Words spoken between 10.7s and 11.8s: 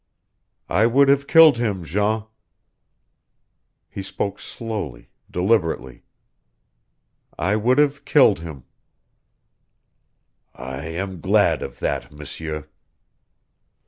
"I am glad of